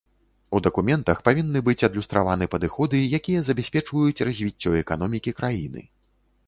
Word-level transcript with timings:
У 0.59 0.59
дакументах 0.67 1.19
павінны 1.27 1.61
быць 1.67 1.85
адлюстраваны 1.89 2.47
падыходы, 2.55 3.05
якія 3.19 3.39
забяспечваюць 3.51 4.23
развіццё 4.31 4.69
эканомікі 4.83 5.39
краіны. 5.43 5.81